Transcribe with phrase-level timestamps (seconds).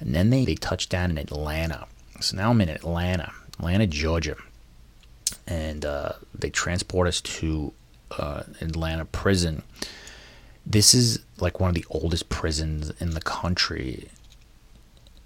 [0.00, 1.86] And then they, they touched down in Atlanta.
[2.20, 4.36] So now I'm in Atlanta, Atlanta, Georgia.
[5.46, 7.72] And uh, they transport us to
[8.10, 9.62] uh, Atlanta prison.
[10.66, 14.08] This is like one of the oldest prisons in the country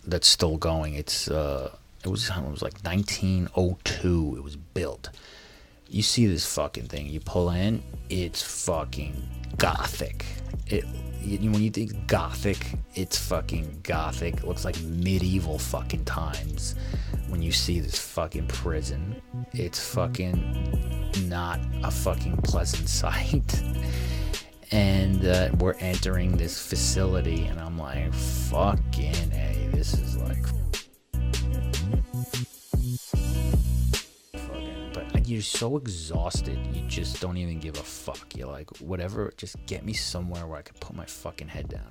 [0.06, 0.95] that's still going.
[0.95, 1.71] It's uh,
[2.04, 4.35] it was it was like 1902.
[4.37, 5.11] It was built.
[5.88, 7.08] You see this fucking thing.
[7.08, 7.82] You pull in.
[8.08, 9.14] It's fucking
[9.58, 10.24] gothic.
[10.67, 10.85] It
[11.24, 14.38] when you think gothic, it's fucking gothic.
[14.38, 16.74] It looks like medieval fucking times.
[17.28, 23.62] When you see this fucking prison, it's fucking not a fucking pleasant sight.
[24.70, 30.45] and uh, we're entering this facility, and I'm like, fucking a, this is like
[35.34, 38.37] you're so exhausted, you just don't even give a fuck.
[38.37, 41.88] You're like, whatever, just get me somewhere where I can put my fucking head down.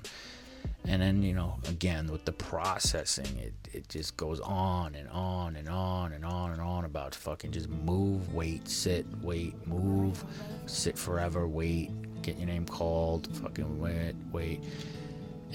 [0.86, 5.56] And then, you know, again, with the processing, it, it just goes on and on
[5.56, 10.24] and on and on and on about fucking just move, wait, sit, wait, move,
[10.64, 11.90] sit forever, wait,
[12.22, 14.64] get your name called, fucking wait, wait.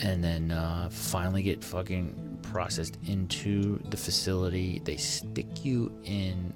[0.03, 4.79] And then uh, finally get fucking processed into the facility.
[4.83, 6.53] They stick you in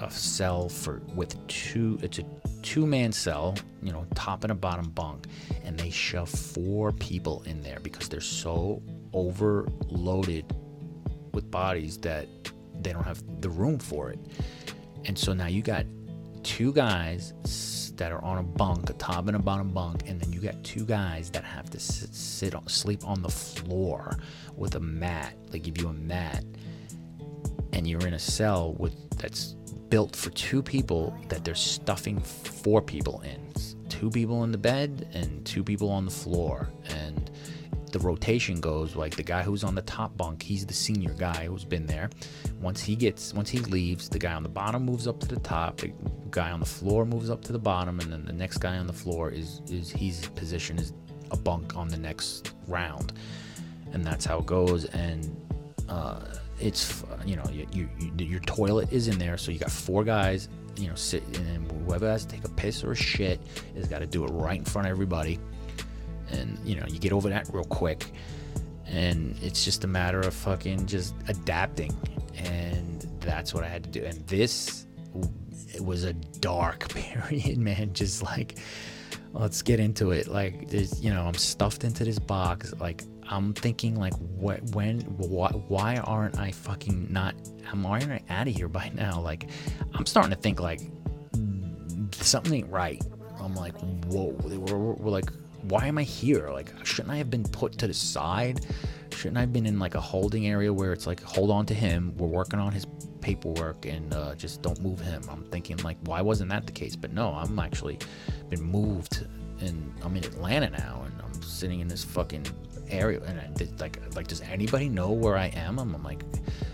[0.00, 2.24] a cell for with two it's a
[2.62, 5.26] two man cell you know top and a bottom bunk
[5.64, 8.82] and they shove four people in there because they're so
[9.12, 10.44] overloaded
[11.32, 12.26] with bodies that
[12.82, 14.18] they don't have the room for it.
[15.04, 15.86] And so now you got
[16.42, 17.32] two guys
[17.96, 20.62] that are on a bunk a top and a bottom bunk and then you got
[20.62, 24.16] two guys that have to sit, sit on, sleep on the floor
[24.56, 25.34] with a mat.
[25.50, 26.44] They give you a mat
[27.72, 29.54] and you're in a cell with that's
[29.88, 33.52] built for two people that they're stuffing four people in.
[33.88, 36.68] Two people in the bed and two people on the floor.
[36.90, 37.30] And
[37.90, 41.46] the rotation goes like the guy who's on the top bunk, he's the senior guy
[41.46, 42.10] who's been there.
[42.60, 45.40] Once he gets once he leaves, the guy on the bottom moves up to the
[45.40, 45.92] top, the
[46.30, 48.86] guy on the floor moves up to the bottom, and then the next guy on
[48.86, 50.92] the floor is is his position is
[51.30, 53.12] a bunk on the next round.
[53.92, 54.84] And that's how it goes.
[54.86, 55.34] And
[55.88, 56.20] uh
[56.60, 60.02] it's you know you, you, you, your toilet is in there so you got four
[60.04, 60.48] guys
[60.78, 63.40] you know sit and whoever has to take a piss or a shit
[63.74, 65.38] has got to do it right in front of everybody.
[66.30, 68.12] And you know you get over that real quick.
[68.86, 71.94] And it's just a matter of fucking just adapting.
[72.36, 74.04] And that's what i had to do.
[74.04, 74.86] And this
[75.74, 77.92] it was a dark period man.
[77.92, 78.58] Just like
[79.32, 80.28] let's get into it.
[80.28, 82.72] Like there's you know i'm stuffed into this box.
[82.78, 87.34] Like I'm thinking like, what, when, why, why aren't I fucking not?
[87.70, 89.20] I'm aren't out of here by now?
[89.20, 89.48] Like,
[89.94, 90.80] I'm starting to think like
[92.12, 93.02] something ain't right.
[93.40, 93.74] I'm like,
[94.06, 95.30] whoa, we're, we're like,
[95.62, 96.48] why am I here?
[96.50, 98.64] Like, shouldn't I have been put to the side?
[99.12, 101.74] Shouldn't I have been in like a holding area where it's like, hold on to
[101.74, 102.14] him.
[102.16, 102.86] We're working on his
[103.20, 105.22] paperwork and uh, just don't move him.
[105.30, 106.96] I'm thinking like, why wasn't that the case?
[106.96, 107.98] But no, I'm actually
[108.48, 109.26] been moved
[109.60, 112.46] and I'm in Atlanta now and I'm sitting in this fucking
[112.90, 115.78] area and I, like like does anybody know where I am?
[115.78, 116.22] I'm, I'm like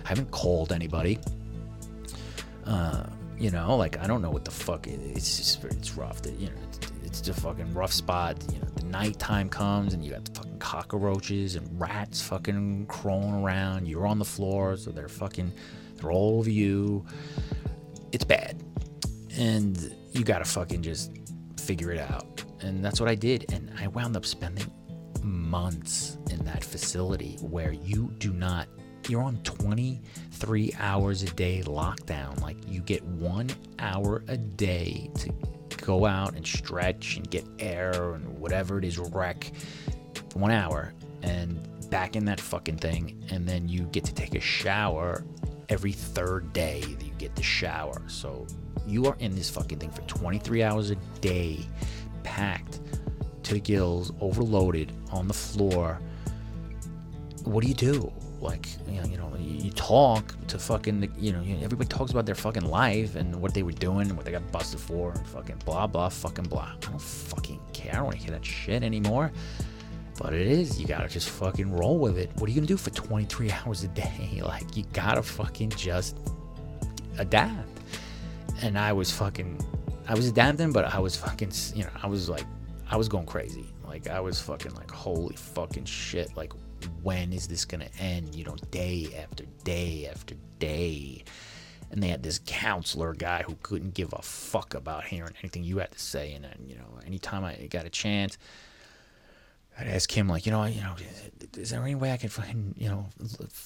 [0.05, 1.19] I haven't called anybody.
[2.67, 3.05] Uh,
[3.39, 6.23] you know, like I don't know what the fuck it, it's just it's rough.
[6.23, 8.37] That you know, it's, it's a fucking rough spot.
[8.53, 13.43] You know, the nighttime comes and you got the fucking cockroaches and rats fucking crawling
[13.44, 13.87] around.
[13.87, 15.53] You're on the floor, so they're fucking
[15.97, 17.05] they're all over you.
[18.12, 18.62] It's bad,
[19.37, 21.11] and you gotta fucking just
[21.59, 22.34] figure it out.
[22.65, 24.71] And that's what I did, and I wound up spending
[25.23, 28.69] months in that facility where you do not
[29.09, 32.41] you're on 23 hours a day lockdown.
[32.41, 35.31] Like you get one hour a day to
[35.85, 39.53] go out and stretch and get air and whatever it is rec
[40.33, 40.95] one hour.
[41.23, 43.23] And back in that fucking thing.
[43.31, 45.25] And then you get to take a shower
[45.69, 48.03] every third day that you get the shower.
[48.07, 48.47] So
[48.87, 51.67] you are in this fucking thing for 23 hours a day
[52.25, 52.81] packed
[53.45, 56.01] to the gills, overloaded on the floor.
[57.45, 58.12] What do you do?
[58.41, 63.17] Like, you know, you talk to fucking, you know, everybody talks about their fucking life
[63.17, 66.09] and what they were doing and what they got busted for and fucking blah, blah,
[66.09, 66.73] fucking blah.
[66.75, 67.93] I don't fucking care.
[67.93, 69.32] I don't want to hear that shit anymore.
[70.19, 72.31] But it is, you gotta just fucking roll with it.
[72.37, 74.31] What are you gonna do for 23 hours a day?
[74.44, 76.19] Like, you gotta fucking just
[77.19, 77.81] adapt.
[78.62, 79.59] And I was fucking,
[80.06, 82.47] I was adapting, but I was fucking, you know, I was like
[82.91, 83.67] I was going crazy.
[83.87, 86.37] Like I was fucking like holy fucking shit.
[86.37, 86.53] Like
[87.03, 88.35] when is this gonna end?
[88.35, 91.25] You know, day after day after day.
[91.91, 95.79] And they had this counselor guy who couldn't give a fuck about hearing anything you
[95.79, 96.33] had to say.
[96.33, 98.37] And then, you know, anytime I got a chance,
[99.79, 100.95] I'd ask him like, you know, you know,
[101.57, 103.07] is there any way I can fucking, you know,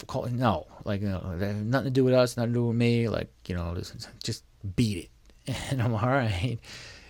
[0.06, 0.26] call?
[0.26, 3.08] No, like, you know, nothing to do with us, nothing to do with me.
[3.08, 4.44] Like, you know, just, just
[4.76, 5.11] beat it.
[5.70, 6.58] And I'm all right.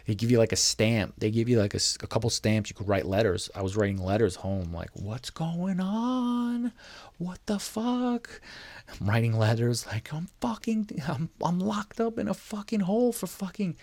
[0.07, 1.15] They give you like a stamp.
[1.19, 2.71] They give you like a, a couple stamps.
[2.71, 3.51] You could write letters.
[3.55, 6.73] I was writing letters home, like, what's going on?
[7.19, 8.41] What the fuck?
[8.89, 13.27] I'm writing letters like I'm fucking, I'm, I'm locked up in a fucking hole for
[13.27, 13.77] fucking,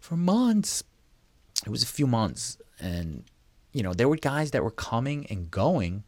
[0.00, 0.84] for months.
[1.66, 3.24] It was a few months, and
[3.72, 6.04] you know, there were guys that were coming and going,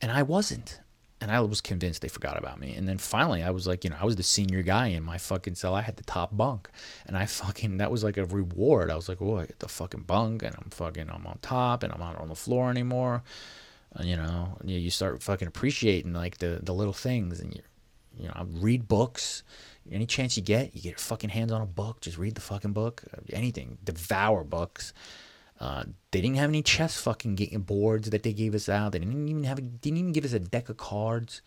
[0.00, 0.80] and I wasn't.
[1.24, 2.74] And I was convinced they forgot about me.
[2.74, 5.16] And then finally, I was like, you know, I was the senior guy in my
[5.16, 5.74] fucking cell.
[5.74, 6.68] I had the top bunk,
[7.06, 8.90] and I fucking that was like a reward.
[8.90, 11.82] I was like, oh, I get the fucking bunk, and I'm fucking I'm on top,
[11.82, 13.22] and I'm not on the floor anymore.
[13.94, 17.62] And, you know, you start fucking appreciating like the the little things, and you,
[18.18, 19.44] you know, read books.
[19.90, 22.02] Any chance you get, you get your fucking hands on a book.
[22.02, 23.02] Just read the fucking book.
[23.32, 24.92] Anything, devour books.
[25.60, 27.36] Uh, they didn't have any chess fucking
[27.66, 28.92] boards that they gave us out.
[28.92, 31.42] They didn't even have didn't even give us a deck of cards.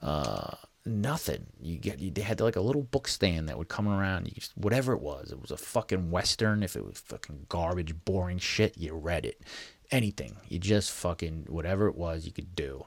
[0.00, 1.46] Uh, nothing.
[1.60, 4.26] You get you, they had like a little book stand that would come around.
[4.26, 6.62] You just, whatever it was, it was a fucking western.
[6.62, 9.42] If it was fucking garbage, boring shit, you read it.
[9.90, 10.36] Anything.
[10.48, 12.86] You just fucking whatever it was, you could do,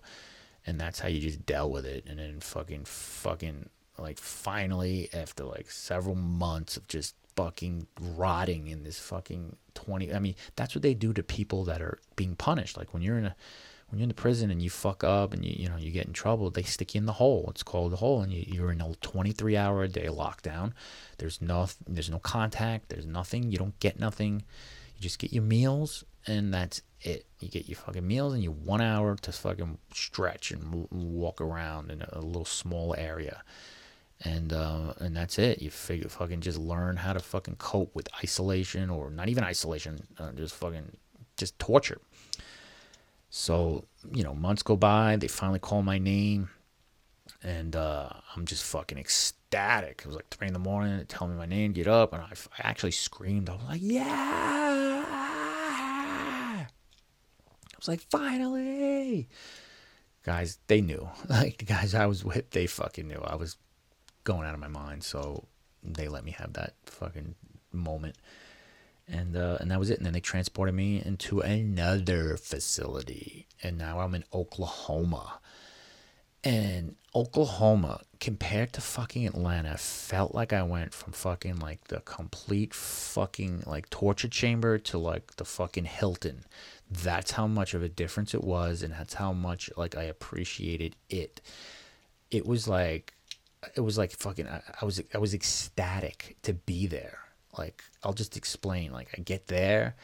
[0.66, 2.06] and that's how you just dealt with it.
[2.08, 8.84] And then fucking fucking like finally after like several months of just fucking rotting in
[8.84, 12.78] this fucking 20 i mean that's what they do to people that are being punished.
[12.78, 13.36] Like when you're in a
[13.90, 16.08] when you're in the prison and you fuck up and you you know you get
[16.08, 17.48] in trouble they stick you in the hole.
[17.50, 20.74] It's called the hole and you, you're in a 23 hour a day lockdown.
[21.18, 24.44] There's no there's no contact there's nothing you don't get nothing.
[24.96, 27.26] You just get your meals and that's it.
[27.40, 31.92] You get your fucking meals and you one hour to fucking stretch and walk around
[31.92, 33.44] in a little small area
[34.24, 35.62] and uh, and that's it.
[35.62, 40.00] You figure fucking just learn how to fucking cope with isolation or not even isolation,
[40.18, 40.98] uh, just fucking
[41.38, 42.00] just torture.
[43.30, 45.18] So you know, months go by.
[45.18, 46.50] They finally call my name,
[47.44, 50.02] and uh, I'm just fucking ecstatic.
[50.02, 50.98] It was like three in the morning.
[50.98, 53.50] They tell me my name, get up, and I, I actually screamed.
[53.50, 55.06] I was like, yeah.
[57.66, 59.28] I was like, finally.
[60.24, 61.08] Guys, they knew.
[61.30, 63.22] Like the guys I was with, they fucking knew.
[63.24, 63.58] I was
[64.26, 65.06] going out of my mind.
[65.06, 65.46] So
[65.82, 67.36] they let me have that fucking
[67.72, 68.18] moment.
[69.08, 69.98] And uh, and that was it.
[69.98, 73.48] And then they transported me into another facility.
[73.64, 75.40] And now I'm in Oklahoma.
[76.44, 82.74] And Oklahoma, compared to fucking Atlanta, felt like I went from fucking like the complete
[82.74, 86.46] fucking like torture chamber to like the fucking Hilton.
[86.90, 90.96] That's how much of a difference it was, and that's how much like I appreciated
[91.10, 91.42] it.
[92.30, 93.15] It was like
[93.76, 97.20] it was like fucking I, I was I was ecstatic to be there.
[97.58, 98.92] Like I'll just explain.
[98.92, 99.96] Like I get there,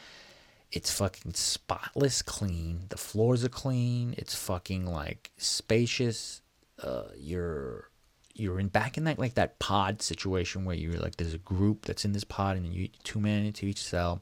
[0.71, 2.85] it's fucking spotless clean.
[2.89, 4.15] The floors are clean.
[4.17, 6.41] It's fucking like spacious.
[6.81, 7.89] Uh, you're
[8.33, 11.85] you're in back in that like that pod situation where you're like there's a group
[11.85, 14.21] that's in this pod and you two men into each cell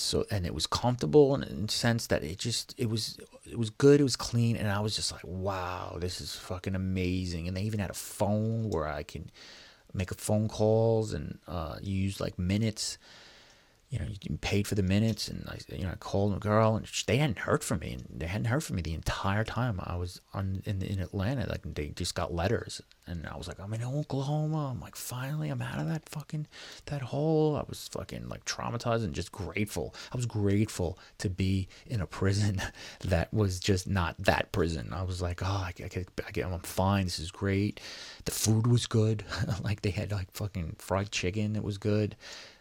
[0.00, 3.18] so and it was comfortable in, sense that it just it was
[3.48, 6.74] it was good it was clean and i was just like wow this is fucking
[6.74, 7.46] amazing.
[7.48, 9.30] And they even had a phone where i can
[9.92, 12.98] make phone calls and uh, use like minutes
[13.90, 16.76] you know, you paid for the minutes, and I, you know, I called a girl,
[16.76, 19.80] and they hadn't heard from me, and they hadn't heard from me the entire time
[19.82, 21.48] I was on in in Atlanta.
[21.48, 24.70] Like they just got letters, and I was like, I'm in Oklahoma.
[24.70, 26.46] I'm like, finally, I'm out of that fucking
[26.86, 27.56] that hole.
[27.56, 29.92] I was fucking like traumatized and just grateful.
[30.12, 32.62] I was grateful to be in a prison
[33.00, 34.92] that was just not that prison.
[34.92, 36.04] I was like, oh, I, I,
[36.36, 37.06] I, I'm fine.
[37.06, 37.80] This is great.
[38.24, 39.24] The food was good.
[39.64, 41.56] like they had like fucking fried chicken.
[41.56, 42.14] It was good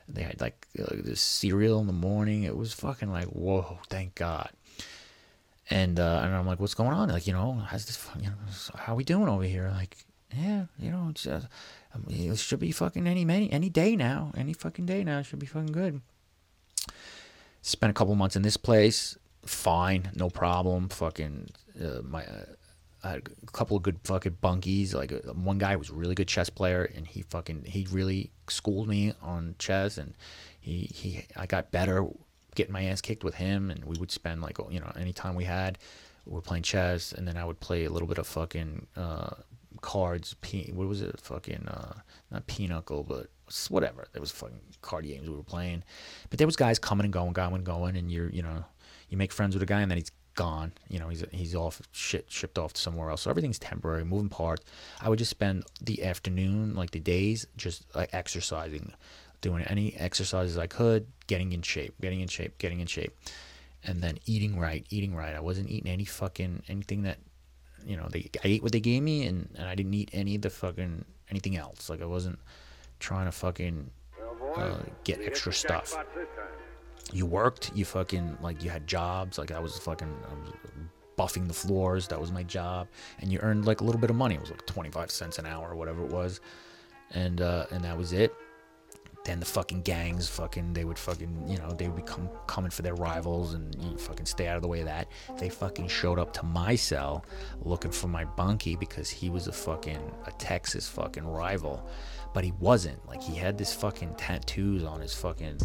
[0.10, 2.44] they had like uh, this cereal in the morning.
[2.44, 4.50] It was fucking like, whoa, thank God.
[5.70, 7.10] And uh, and I'm like, what's going on?
[7.10, 8.04] Like, you know, how's this?
[8.20, 8.36] You know,
[8.76, 9.72] how we doing over here?
[9.74, 9.98] Like,
[10.36, 11.42] yeah, you know, it's, uh,
[12.08, 15.22] mean, it should be fucking any any any day now, any fucking day now.
[15.22, 16.02] Should be fucking good.
[17.62, 20.90] Spent a couple months in this place, fine, no problem.
[20.90, 21.50] Fucking
[21.80, 22.46] uh, my uh,
[23.04, 24.94] a couple of good fucking bunkies.
[24.94, 28.32] Like uh, one guy was a really good chess player, and he fucking he really
[28.50, 30.14] schooled me on chess, and
[30.60, 32.08] he he I got better
[32.56, 35.36] getting my ass kicked with him, and we would spend like you know any time
[35.36, 35.78] we had,
[36.26, 39.36] we were playing chess, and then I would play a little bit of fucking uh,
[39.82, 40.36] cards.
[40.42, 41.20] P, what was it?
[41.22, 41.94] Fucking uh,
[42.32, 43.28] not pinochle, but
[43.70, 44.08] whatever.
[44.12, 45.84] There was fucking card games we were playing,
[46.30, 48.66] but there was guys coming and going, going and going, and you're you know
[49.10, 50.72] you make friends with a guy, and then he's gone.
[50.88, 53.22] You know, he's he's off shit shipped off to somewhere else.
[53.24, 54.64] So everything's temporary, moving parts.
[55.02, 58.94] I would just spend the afternoon, like the days, just like exercising,
[59.42, 63.14] doing any exercises I could, getting in shape, getting in shape, getting in shape.
[63.84, 65.36] and then eating right, eating right.
[65.36, 67.18] I wasn't eating any fucking anything that
[67.86, 70.36] you know they I ate what they gave me and, and I didn't eat any
[70.36, 71.90] of the fucking anything else.
[71.90, 72.40] Like I wasn't
[73.00, 73.90] trying to fucking
[74.56, 75.96] uh, get extra stuff.
[77.12, 79.38] You worked, you fucking like you had jobs.
[79.38, 80.54] Like I was fucking I was
[81.18, 82.08] buffing the floors.
[82.08, 82.88] That was my job,
[83.20, 84.36] and you earned like a little bit of money.
[84.36, 86.40] It was like twenty five cents an hour or whatever it was,
[87.12, 88.34] and uh, and that was it
[89.26, 92.82] then the fucking gangs fucking they would fucking you know they would become coming for
[92.82, 96.18] their rivals and you fucking stay out of the way of that they fucking showed
[96.18, 97.26] up to my cell
[97.62, 101.88] looking for my bunkie because he was a fucking a texas fucking rival
[102.34, 105.58] but he wasn't like he had this fucking tattoos on his fucking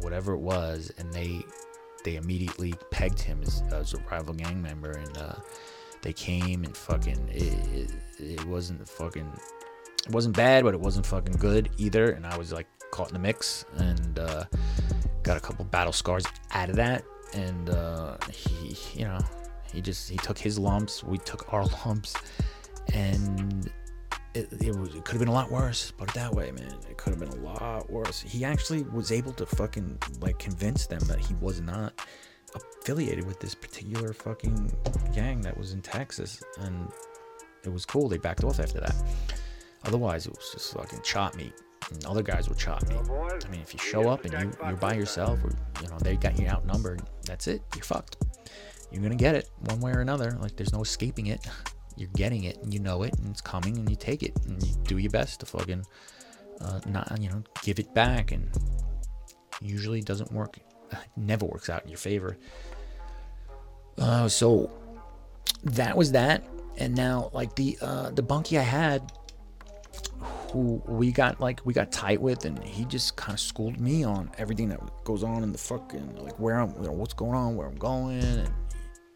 [0.00, 1.42] whatever it was and they
[2.04, 5.34] they immediately pegged him as, as a rival gang member and uh
[6.02, 9.30] they came and fucking it, it, it wasn't fucking
[10.06, 12.10] it wasn't bad, but it wasn't fucking good either.
[12.10, 14.44] And I was like caught in the mix and uh,
[15.22, 17.04] got a couple battle scars out of that.
[17.34, 19.18] And uh, he, you know,
[19.72, 22.14] he just he took his lumps, we took our lumps,
[22.92, 23.70] and
[24.34, 25.90] it, it, was, it could have been a lot worse.
[25.90, 26.74] Put it that way, man.
[26.88, 28.20] It could have been a lot worse.
[28.20, 31.92] He actually was able to fucking like convince them that he was not
[32.54, 34.72] affiliated with this particular fucking
[35.14, 36.90] gang that was in Texas, and
[37.64, 38.08] it was cool.
[38.08, 38.94] They backed off after that.
[39.84, 41.54] Otherwise, it was just fucking chop meat
[41.90, 42.96] and other guys will chop me.
[42.96, 46.16] I mean, if you show up and you, you're by yourself, or you know they
[46.16, 47.62] got you outnumbered, that's it.
[47.74, 48.16] You're fucked.
[48.90, 50.36] You're gonna get it one way or another.
[50.40, 51.46] Like there's no escaping it.
[51.96, 54.62] You're getting it, and you know it, and it's coming, and you take it, and
[54.62, 55.84] you do your best to fucking
[56.60, 58.48] uh, not, you know, give it back, and
[59.60, 60.58] usually doesn't work.
[61.16, 62.36] Never works out in your favor.
[63.98, 64.70] Uh, so
[65.64, 66.44] that was that,
[66.78, 69.12] and now like the uh, the bunkie I had
[70.52, 74.04] who we got like we got tight with, and he just kind of schooled me
[74.04, 77.34] on everything that goes on in the fucking like where I'm, you know, what's going
[77.34, 78.52] on, where I'm going, and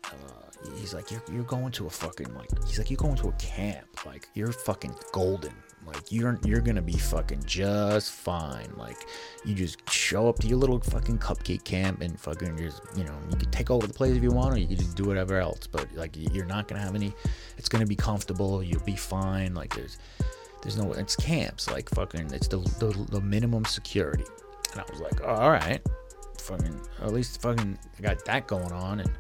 [0.05, 0.36] uh,
[0.77, 3.33] he's like, you're you're going to a fucking like, he's like, you're going to a
[3.33, 5.53] camp, like you're fucking golden,
[5.87, 8.73] like you're you're gonna be fucking just fine.
[8.77, 8.99] Like
[9.45, 13.17] you just show up to your little fucking cupcake camp and fucking just you know
[13.31, 15.39] you can take over the place if you want, or you can just do whatever
[15.39, 15.67] else.
[15.67, 17.15] But like you're not gonna have any.
[17.59, 18.63] It's gonna be comfortable.
[18.63, 19.55] You'll be fine.
[19.55, 19.99] Like there's
[20.67, 24.25] there's no, it's camps, like fucking, it's the, the, the minimum security.
[24.73, 25.81] And I was like, oh, all right,
[26.41, 28.99] fucking, at least fucking I got that going on.
[28.99, 29.11] And,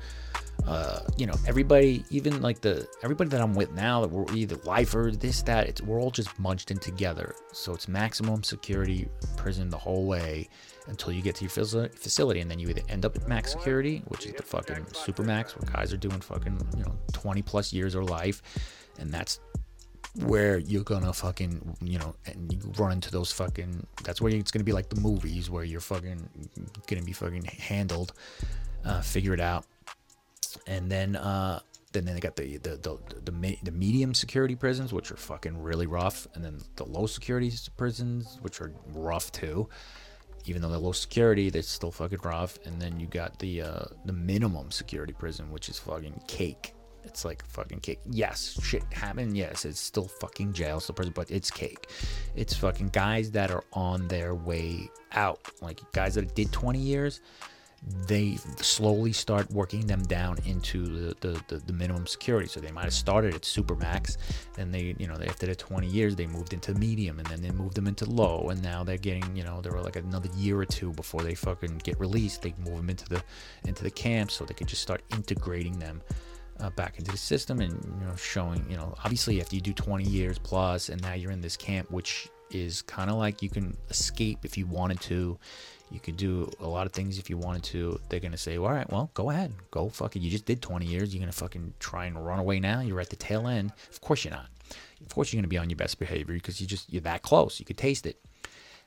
[1.16, 5.16] you know, everybody, even like the, everybody that I'm with now, that we're either lifers,
[5.18, 7.34] this, that, it's, we're all just munched in together.
[7.52, 10.48] So it's maximum security prison the whole way
[10.88, 12.40] until you get to your facility.
[12.40, 15.56] And then you either end up at max security, which is the fucking super max,
[15.56, 18.42] where guys are doing fucking, you know, 20 plus years or life.
[18.98, 19.40] And that's
[20.24, 24.50] where you're gonna fucking you know and you run into those fucking that's where it's
[24.50, 26.26] gonna be like the movies where you're fucking
[26.86, 28.14] gonna be fucking handled
[28.86, 29.66] uh, figure it out
[30.66, 31.60] and then uh
[31.92, 32.98] then they got the the, the
[33.30, 37.52] the the medium security prisons which are fucking really rough and then the low security
[37.76, 39.68] prisons which are rough too
[40.44, 43.84] even though they're low security they're still fucking rough and then you got the uh
[44.04, 46.74] the minimum security prison which is fucking cake
[47.06, 48.00] it's like fucking cake.
[48.10, 49.36] Yes, shit happened.
[49.36, 51.88] Yes, it's still fucking jail, still prison, but it's cake.
[52.34, 55.38] It's fucking guys that are on their way out.
[55.62, 57.20] Like guys that did 20 years,
[57.86, 62.48] they slowly start working them down into the, the, the, the minimum security.
[62.48, 64.16] So they might have started at supermax,
[64.58, 67.50] and they, you know, after the 20 years, they moved into medium, and then they
[67.50, 70.58] moved them into low, and now they're getting, you know, they were like another year
[70.58, 72.42] or two before they fucking get released.
[72.42, 73.22] They move them into the
[73.64, 76.02] into the camp so they could just start integrating them
[76.60, 79.72] uh, back into the system and you know showing you know obviously after you do
[79.72, 83.50] 20 years plus and now you're in this camp which is kind of like you
[83.50, 85.38] can escape if you wanted to
[85.90, 88.00] you could do a lot of things if you wanted to.
[88.08, 89.52] They're gonna say all right well go ahead.
[89.70, 90.20] Go fuck it.
[90.20, 91.14] You just did 20 years.
[91.14, 92.80] You're gonna fucking try and run away now.
[92.80, 93.72] You're at the tail end.
[93.90, 94.46] Of course you're not.
[95.00, 97.60] Of course you're gonna be on your best behavior because you just you're that close.
[97.60, 98.18] You could taste it.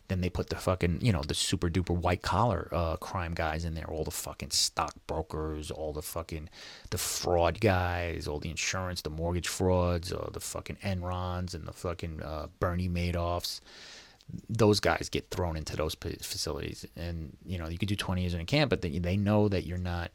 [0.10, 3.64] Then they put the fucking, you know, the super duper white collar uh, crime guys
[3.64, 6.50] in there, all the fucking stockbrokers, all the fucking
[6.90, 11.74] the fraud guys, all the insurance, the mortgage frauds, uh, the fucking Enrons and the
[11.74, 13.62] fucking uh, Bernie Madoffs.
[14.50, 18.34] Those guys get thrown into those facilities, and you know you could do 20 years
[18.34, 20.12] in a camp, but they, they know that you're not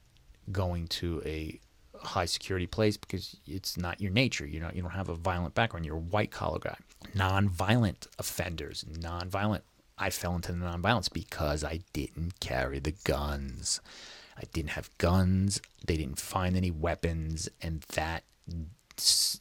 [0.53, 1.59] going to a
[1.99, 4.47] high security place because it's not your nature.
[4.47, 5.87] You know, you don't have a violent background.
[5.87, 6.77] You're a white collar guy.
[7.15, 9.65] Non-violent offenders, non-violent
[9.97, 13.81] I fell into the nonviolence because I didn't carry the guns.
[14.37, 15.61] I didn't have guns.
[15.87, 18.25] They didn't find any weapons, and that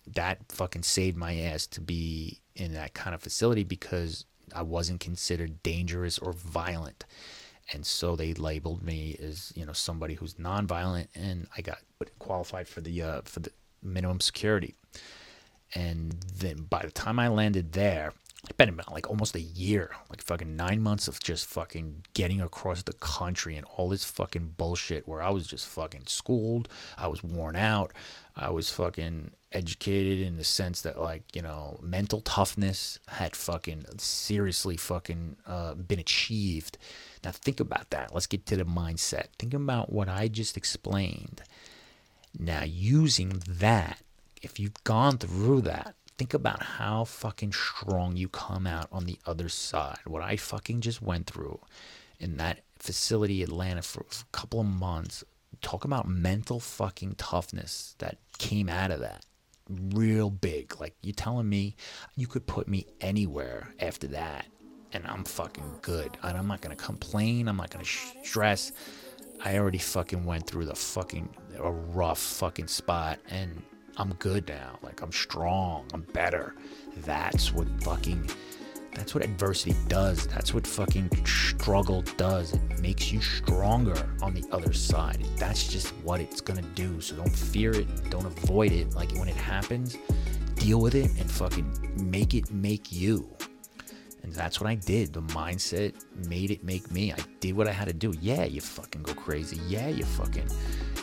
[0.07, 4.25] that fucking saved my ass to be in that kind of facility because
[4.55, 7.05] I wasn't considered dangerous or violent.
[7.71, 11.79] and so they labeled me as you know somebody who's nonviolent, and I got
[12.19, 14.75] qualified for the uh, for the minimum security.
[15.75, 19.91] And then by the time I landed there, it's been about like almost a year,
[20.09, 24.55] like fucking nine months of just fucking getting across the country and all this fucking
[24.57, 26.67] bullshit where I was just fucking schooled.
[26.97, 27.93] I was worn out.
[28.35, 33.85] I was fucking educated in the sense that like, you know, mental toughness had fucking
[33.97, 36.77] seriously fucking uh, been achieved.
[37.23, 38.13] Now think about that.
[38.13, 39.27] Let's get to the mindset.
[39.39, 41.43] Think about what I just explained.
[42.37, 43.99] Now using that,
[44.41, 49.19] if you've gone through that, think about how fucking strong you come out on the
[49.25, 49.97] other side.
[50.05, 51.59] What I fucking just went through
[52.17, 55.25] in that facility, Atlanta, for a couple of months.
[55.61, 59.25] Talk about mental fucking toughness that came out of that.
[59.67, 60.79] Real big.
[60.79, 61.75] Like, you telling me
[62.15, 64.45] you could put me anywhere after that,
[64.93, 66.17] and I'm fucking good.
[66.23, 67.49] And I'm not gonna complain.
[67.49, 68.71] I'm not gonna stress.
[69.43, 73.61] I already fucking went through the fucking a rough fucking spot, and
[73.97, 74.79] I'm good now.
[74.81, 75.85] Like I'm strong.
[75.93, 76.55] I'm better.
[76.97, 78.29] That's what fucking
[78.95, 80.27] that's what adversity does.
[80.27, 82.53] That's what fucking struggle does.
[82.53, 85.25] It makes you stronger on the other side.
[85.37, 87.01] That's just what it's gonna do.
[87.01, 88.09] So don't fear it.
[88.09, 88.93] Don't avoid it.
[88.93, 89.97] Like when it happens,
[90.55, 93.35] deal with it and fucking make it make you.
[94.23, 95.11] And that's what I did.
[95.11, 95.93] The mindset
[96.27, 97.11] made it make me.
[97.11, 98.13] I did what I had to do.
[98.21, 99.59] Yeah, you fucking go crazy.
[99.67, 100.47] Yeah, you fucking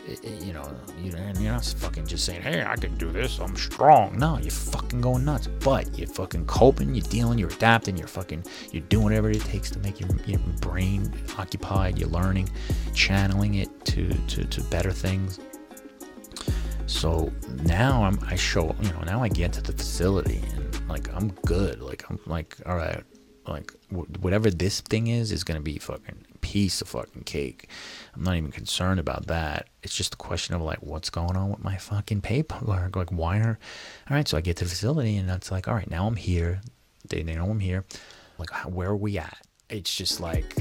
[0.09, 3.13] eh, eh, you know, you know, you're not fucking just saying, "Hey, I can do
[3.13, 3.39] this.
[3.39, 5.49] I'm strong." No, you're fucking going nuts.
[5.49, 6.95] But you're fucking coping.
[6.95, 7.39] You're dealing.
[7.39, 7.99] You're adapting.
[7.99, 8.43] You're fucking.
[8.73, 11.99] You're doing whatever it takes to make your, your brain occupied.
[11.99, 12.49] You're learning,
[12.95, 15.39] channeling it to to to better things.
[16.87, 17.31] So
[17.65, 18.19] now I'm.
[18.27, 18.75] I show.
[18.81, 19.03] You know.
[19.05, 21.83] Now I get to the facility and like I'm good.
[21.83, 23.05] Like I'm like all right.
[23.51, 27.69] Like whatever this thing is is gonna be fucking piece of fucking cake.
[28.15, 29.69] I'm not even concerned about that.
[29.83, 32.97] It's just a question of like, what's going on with my fucking paperwork?
[33.01, 33.59] Like, why are,
[34.11, 36.17] all right, so I get to the facility and it's like, all right, now I'm
[36.17, 36.61] here.
[37.09, 37.85] They, they know I'm here.
[38.37, 39.39] Like, where are we at?
[39.71, 40.55] It's just like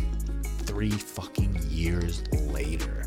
[0.59, 3.05] three fucking years later.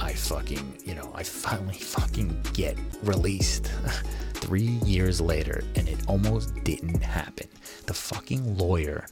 [0.00, 3.70] I fucking, you know, I finally fucking get released
[4.36, 7.48] three years later, and it almost didn't happen.
[7.86, 9.06] The fucking lawyer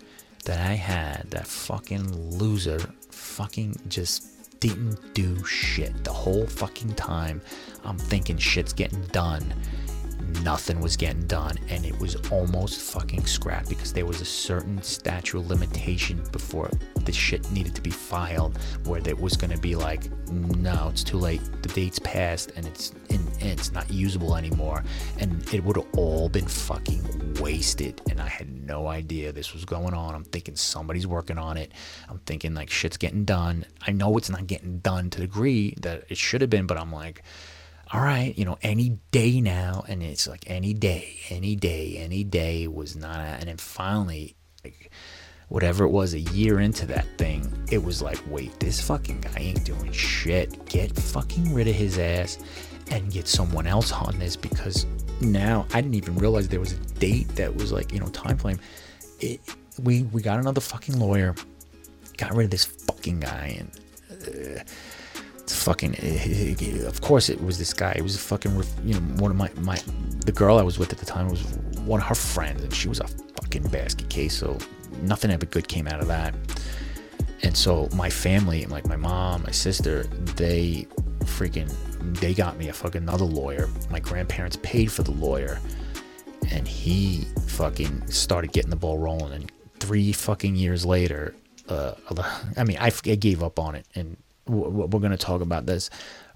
[0.44, 2.78] that I had, that fucking loser,
[3.10, 7.40] fucking just didn't do shit the whole fucking time.
[7.84, 9.54] I'm thinking shit's getting done
[10.44, 14.80] nothing was getting done and it was almost fucking scrapped because there was a certain
[14.82, 16.70] statute of limitation before
[17.04, 21.02] the shit needed to be filed where it was going to be like no it's
[21.04, 21.40] too late.
[21.62, 24.84] The date's passed and it's in, and it's not usable anymore.
[25.18, 28.00] And it would have all been fucking wasted.
[28.10, 30.14] And i had no idea this was going on.
[30.14, 31.72] I'm thinking somebody's working on it.
[32.08, 33.64] I'm thinking like shit's getting done.
[33.86, 36.78] I know it's not getting done to the degree that it should have been but
[36.78, 37.22] i'm like
[37.92, 42.24] all right, you know, any day now, and it's like any day, any day, any
[42.24, 44.90] day was not, a, and then finally, like,
[45.48, 49.38] whatever it was, a year into that thing, it was like, wait, this fucking guy
[49.38, 50.64] ain't doing shit.
[50.66, 52.38] Get fucking rid of his ass
[52.90, 54.86] and get someone else on this because
[55.20, 58.38] now I didn't even realize there was a date that was like, you know, time
[58.38, 58.58] frame.
[59.20, 59.40] It,
[59.82, 61.34] we we got another fucking lawyer,
[62.16, 63.70] got rid of this fucking guy, and.
[64.58, 64.62] Uh,
[65.52, 67.92] fucking eh, eh, eh, of course it was this guy.
[67.96, 69.78] It was fucking you know one of my my
[70.24, 71.42] the girl i was with at the time was
[71.84, 74.56] one of her friends and she was a fucking basket case so
[75.02, 76.34] nothing ever good came out of that.
[77.42, 80.04] And so my family like my mom my sister
[80.36, 80.86] they
[81.20, 81.70] freaking
[82.20, 83.68] they got me a fucking another lawyer.
[83.90, 85.60] My grandparents paid for the lawyer
[86.50, 89.32] and he fucking started getting the ball rolling.
[89.32, 91.34] And three fucking years later
[91.68, 91.94] uh,
[92.56, 95.90] I mean, I, I gave up on it, and we're going to talk about this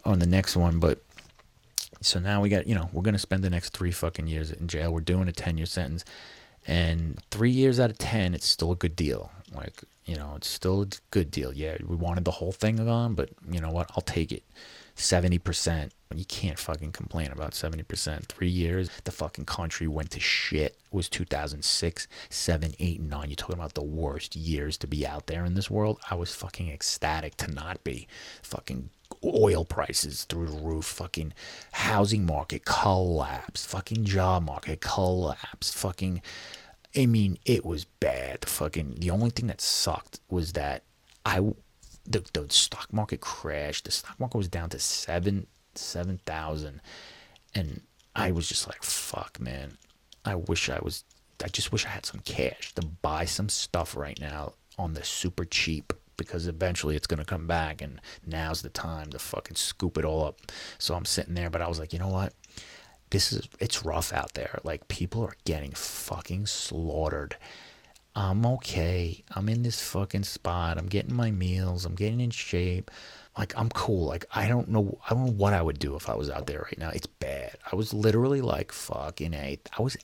[0.04, 1.02] on the next one, but
[2.00, 4.50] so now we got, you know, we're going to spend the next three fucking years
[4.50, 4.92] in jail.
[4.92, 6.04] We're doing a 10 year sentence.
[6.66, 9.32] And three years out of 10, it's still a good deal.
[9.54, 11.52] Like, you know, it's still a good deal.
[11.52, 13.90] Yeah, we wanted the whole thing gone, but you know what?
[13.96, 14.42] I'll take it.
[14.98, 15.90] 70%.
[16.14, 18.26] You can't fucking complain about 70%.
[18.26, 20.72] Three years, the fucking country went to shit.
[20.72, 23.28] It was 2006, 7, 8, 9.
[23.28, 26.00] You're talking about the worst years to be out there in this world.
[26.10, 28.08] I was fucking ecstatic to not be.
[28.42, 28.90] Fucking
[29.24, 31.32] oil prices through the roof, fucking
[31.72, 36.22] housing market collapse, fucking job market collapse, fucking.
[36.96, 38.40] I mean, it was bad.
[38.40, 40.82] The fucking the only thing that sucked was that
[41.24, 41.52] I
[42.08, 43.84] the, the stock market crashed.
[43.84, 46.80] The stock market was down to seven seven thousand,
[47.54, 47.82] and
[48.16, 49.76] I was just like, "Fuck, man!
[50.24, 51.04] I wish I was.
[51.42, 55.04] I just wish I had some cash to buy some stuff right now on the
[55.04, 59.96] super cheap because eventually it's to come back and now's the time to fucking scoop
[59.96, 60.40] it all up.
[60.78, 62.34] So I'm sitting there, but I was like, you know what?
[63.10, 64.58] This is, it's rough out there.
[64.64, 67.36] Like people are getting fucking slaughtered.
[68.18, 69.22] I'm okay.
[69.36, 70.76] I'm in this fucking spot.
[70.76, 71.84] I'm getting my meals.
[71.84, 72.90] I'm getting in shape.
[73.38, 74.06] Like I'm cool.
[74.06, 74.98] Like I don't know.
[75.08, 76.90] I don't know what I would do if I was out there right now.
[76.90, 77.56] It's bad.
[77.70, 79.60] I was literally like fucking a.
[79.78, 79.96] I was,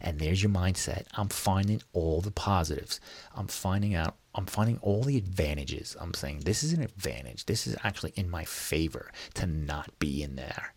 [0.00, 1.04] and there's your mindset.
[1.18, 2.98] I'm finding all the positives.
[3.36, 4.16] I'm finding out.
[4.34, 5.98] I'm finding all the advantages.
[6.00, 7.44] I'm saying this is an advantage.
[7.44, 10.72] This is actually in my favor to not be in there.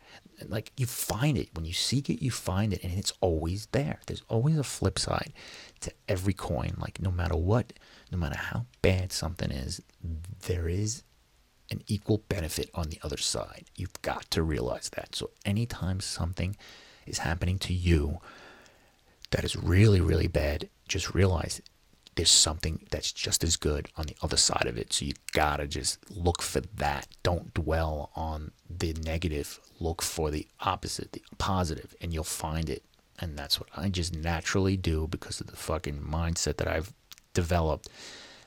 [0.49, 3.99] Like you find it when you seek it, you find it, and it's always there.
[4.05, 5.33] There's always a flip side
[5.81, 6.75] to every coin.
[6.77, 7.73] Like no matter what,
[8.11, 9.81] no matter how bad something is,
[10.47, 11.03] there is
[11.71, 13.65] an equal benefit on the other side.
[13.75, 15.15] You've got to realize that.
[15.15, 16.55] So anytime something
[17.05, 18.19] is happening to you
[19.31, 21.61] that is really, really bad, just realize
[22.15, 24.93] there's something that's just as good on the other side of it.
[24.93, 27.07] So you gotta just look for that.
[27.23, 29.59] Don't dwell on the negative.
[29.79, 32.83] Look for the opposite, the positive, and you'll find it.
[33.19, 36.93] And that's what I just naturally do because of the fucking mindset that I've
[37.33, 37.89] developed.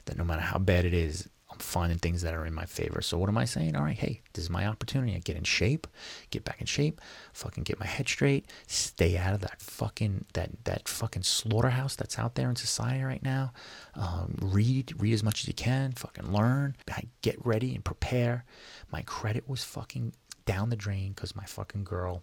[0.04, 3.00] That no matter how bad it is, I'm finding things that are in my favor.
[3.00, 3.76] So what am I saying?
[3.76, 5.14] All right, hey, this is my opportunity.
[5.14, 5.86] I get in shape,
[6.30, 7.00] get back in shape,
[7.32, 12.18] fucking get my head straight, stay out of that fucking that that fucking slaughterhouse that's
[12.18, 13.52] out there in society right now.
[13.94, 15.92] Um, read, read as much as you can.
[15.92, 16.76] Fucking learn.
[17.22, 18.44] Get ready and prepare.
[18.92, 20.12] My credit was fucking
[20.44, 22.22] down the drain because my fucking girl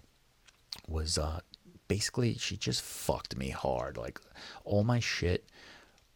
[0.87, 1.39] was uh
[1.87, 3.97] basically she just fucked me hard.
[3.97, 4.21] Like
[4.63, 5.49] all my shit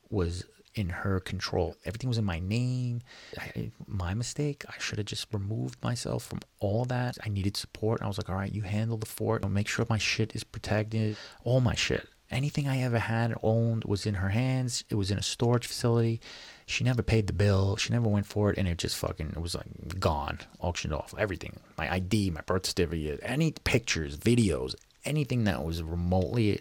[0.09, 0.45] was
[0.77, 1.75] in her control.
[1.85, 3.01] Everything was in my name.
[3.37, 4.63] I, my mistake.
[4.67, 7.17] I should have just removed myself from all that.
[7.23, 8.01] I needed support.
[8.01, 9.43] I was like, all right, you handle the fort.
[9.43, 11.17] I'll make sure my shit is protected.
[11.43, 12.07] All my shit.
[12.29, 14.83] Anything I ever had owned was in her hands.
[14.89, 16.19] It was in a storage facility.
[16.65, 17.77] She never paid the bill.
[17.77, 21.13] She never went for it, and it just fucking it was like gone, auctioned off.
[21.17, 26.59] Everything, my ID, my birth certificate, any pictures, videos, anything that was remotely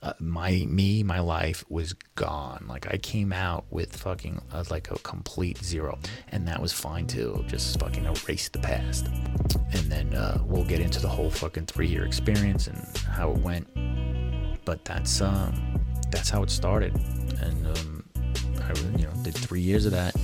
[0.00, 2.64] uh, my me my life was gone.
[2.68, 5.98] Like i came out with fucking uh, like a complete zero.
[6.30, 7.44] And that was fine too.
[7.48, 9.06] Just fucking erase the past.
[9.72, 13.38] And then uh, we'll get into the whole fucking three year experience and how it
[13.38, 13.66] went.
[14.64, 15.80] But that's um
[16.10, 16.94] that's how it started.
[17.40, 18.04] And um
[18.62, 20.14] i you know did three years of that.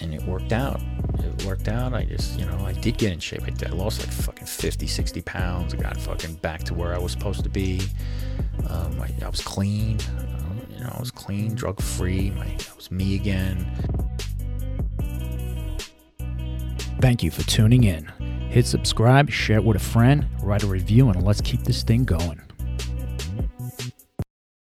[0.00, 0.80] And it worked out.
[1.20, 1.94] It worked out.
[1.94, 3.44] I just you know i did get in shape.
[3.44, 5.72] I, did, I lost like fucking 50 60 pounds.
[5.72, 7.80] I got fucking back to where i was supposed to be
[8.68, 9.98] um, I, I, was clean.
[10.18, 12.32] Um, you know, I was clean, drug free.
[12.38, 13.66] I was me again.
[17.00, 18.06] Thank you for tuning in.
[18.48, 22.04] Hit subscribe, share it with a friend, write a review, and let's keep this thing
[22.04, 22.40] going.